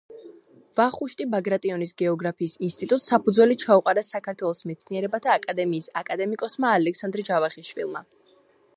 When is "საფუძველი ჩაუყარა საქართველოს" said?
3.11-4.65